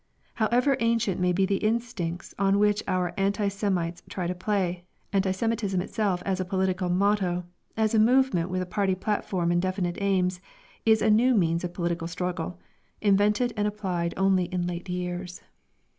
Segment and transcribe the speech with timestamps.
[0.33, 5.29] However ancient may be the instincts on which our anti Semites try to play, anti
[5.29, 7.45] Semitism itself as a political motto,
[7.77, 10.41] as a movement with a party platform and definite aims,
[10.87, 12.59] is a new means of political struggle,
[12.99, 15.41] invented and applied only in late years.